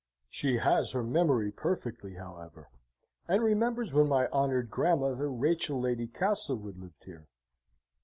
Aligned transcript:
She 0.31 0.57
has 0.57 0.93
her 0.93 1.03
memory 1.03 1.51
perfectly, 1.51 2.15
however, 2.15 2.71
and 3.27 3.43
remembers 3.43 3.93
when 3.93 4.07
my 4.07 4.25
honoured 4.29 4.71
Grandmother 4.71 5.29
Rachel 5.29 5.79
Lady 5.79 6.07
Castlewood 6.07 6.79
lived 6.79 7.03
here. 7.05 7.27